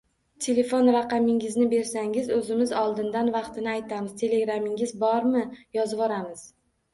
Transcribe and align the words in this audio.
-Telefon 0.43 0.87
raqamingizni 0.93 1.67
bersangiz, 1.73 2.29
o’zimiz 2.37 2.73
oldindan 2.79 3.29
vaqtini 3.35 3.71
aytamiz, 3.75 4.17
telegramingiz 4.23 4.95
bormi, 5.05 5.45
yozvoramiz? 5.81 6.49